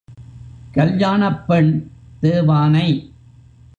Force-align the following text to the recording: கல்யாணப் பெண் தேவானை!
கல்யாணப் 0.73 1.47
பெண் 1.47 1.71
தேவானை! 2.19 2.87